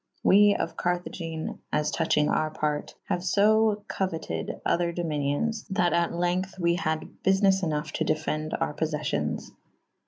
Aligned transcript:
we 0.23 0.55
of 0.55 0.75
Cartagene* 0.75 1.59
(as 1.71 1.91
touching 1.91 2.27
our 2.27 2.49
parte) 2.49 2.95
haue 3.07 3.19
fo 3.19 3.83
coueted 3.87 4.59
other 4.65 4.91
dominio«j 4.91 5.63
that 5.69 5.93
at 5.93 6.11
lengthe 6.11 6.57
we 6.57 6.73
had 6.73 7.01
bufines 7.23 7.61
ynough 7.61 7.91
to 7.91 8.03
defende 8.03 8.59
our 8.59 8.73
poffeffions. 8.73 9.51